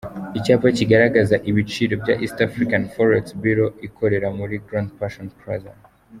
Icyapa 0.37 0.67
kigaragaza 0.77 1.35
ibiciro 1.49 1.93
bya 2.01 2.13
East 2.23 2.37
African 2.47 2.83
forex 2.93 3.25
bureau 3.41 3.69
ikorera 3.87 4.27
muri 4.37 4.55
Grand 4.67 4.89
pension 4.97 5.27
plazza. 5.39 5.73